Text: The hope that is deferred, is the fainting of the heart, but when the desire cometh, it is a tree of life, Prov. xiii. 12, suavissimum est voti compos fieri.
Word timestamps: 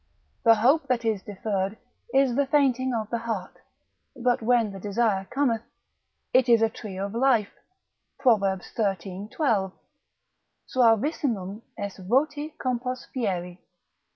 The 0.41 0.55
hope 0.55 0.87
that 0.87 1.05
is 1.05 1.21
deferred, 1.21 1.77
is 2.11 2.33
the 2.33 2.47
fainting 2.47 2.91
of 2.91 3.11
the 3.11 3.19
heart, 3.19 3.57
but 4.15 4.41
when 4.41 4.71
the 4.71 4.79
desire 4.79 5.25
cometh, 5.29 5.61
it 6.33 6.49
is 6.49 6.63
a 6.63 6.69
tree 6.71 6.97
of 6.97 7.13
life, 7.13 7.53
Prov. 8.17 8.41
xiii. 8.63 9.29
12, 9.31 9.71
suavissimum 10.65 11.61
est 11.77 11.99
voti 12.07 12.49
compos 12.57 13.05
fieri. 13.13 13.59